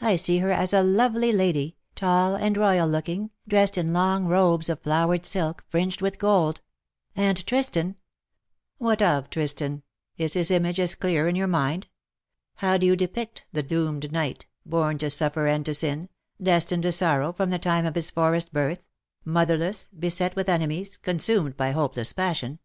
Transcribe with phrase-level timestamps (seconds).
[0.00, 4.70] I see her as a lovely lady— tall and royal looking, dressed in long robes
[4.70, 6.62] of flowered silk, fringed with gold.
[7.14, 7.96] And Tristan''
[8.80, 9.82] ^^What of Tristan?
[10.16, 11.86] Is his image as clear in your mind?
[12.54, 16.08] How do you depict the doomed knight, born to suffer and to sin,
[16.42, 18.84] destined to sorrow from the time of his forest birth—
[19.26, 22.58] motherless, beset with enemies, consumed by hopeless passion.